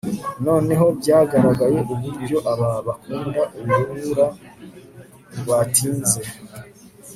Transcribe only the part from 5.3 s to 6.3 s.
rwatinze